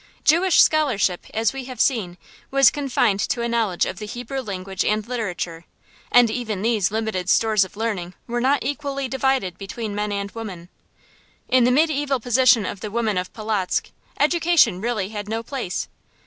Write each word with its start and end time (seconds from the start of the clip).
Jewish 0.23 0.59
scholarship, 0.63 1.27
as 1.31 1.53
we 1.53 1.65
have 1.65 1.79
seen, 1.79 2.17
was 2.49 2.71
confined 2.71 3.19
to 3.19 3.43
a 3.43 3.47
knowledge 3.47 3.85
of 3.85 3.99
the 3.99 4.07
Hebrew 4.07 4.41
language 4.41 4.83
and 4.83 5.07
literature, 5.07 5.63
and 6.11 6.31
even 6.31 6.63
these 6.63 6.89
limited 6.89 7.29
stores 7.29 7.63
of 7.63 7.77
learning 7.77 8.15
were 8.25 8.41
not 8.41 8.63
equally 8.65 9.07
divided 9.07 9.59
between 9.59 9.93
men 9.93 10.11
and 10.11 10.31
women. 10.31 10.69
In 11.49 11.65
the 11.65 11.69
mediæval 11.69 12.19
position 12.19 12.65
of 12.65 12.79
the 12.79 12.89
women 12.89 13.15
of 13.19 13.31
Polotzk 13.33 13.91
education 14.19 14.81
really 14.81 15.09
had 15.09 15.29
no 15.29 15.43
place. 15.43 15.87